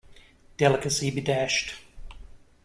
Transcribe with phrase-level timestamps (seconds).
[0.57, 1.75] Delicacy be dashed.